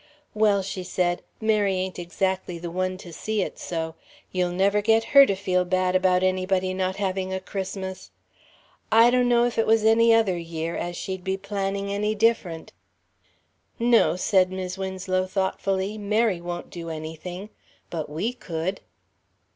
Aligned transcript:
"Well," 0.33 0.63
she 0.63 0.81
said, 0.81 1.21
"Mary 1.39 1.75
ain't 1.75 1.99
exactly 1.99 2.57
the 2.57 2.71
one 2.71 2.97
to 2.97 3.13
see 3.13 3.43
it 3.43 3.59
so. 3.59 3.93
You'll 4.31 4.49
never 4.51 4.81
get 4.81 5.03
her 5.13 5.27
to 5.27 5.35
feel 5.35 5.63
bad 5.63 5.95
about 5.95 6.23
anybody 6.23 6.73
not 6.73 6.95
having 6.95 7.31
a 7.31 7.39
Christmas. 7.39 8.09
I 8.91 9.11
donno, 9.11 9.45
if 9.45 9.59
it 9.59 9.67
was 9.67 9.85
any 9.85 10.11
other 10.11 10.37
year, 10.39 10.75
as 10.75 10.97
she'd 10.97 11.23
be 11.23 11.37
planning 11.37 11.93
any 11.93 12.15
different." 12.15 12.73
"No," 13.77 14.15
said 14.15 14.51
Mis' 14.51 14.75
Winslow, 14.75 15.27
thoughtfully, 15.27 15.99
"Mary 15.99 16.41
won't 16.41 16.71
do 16.71 16.89
anything. 16.89 17.49
But 17.91 18.09
we 18.09 18.33
could." 18.33 18.81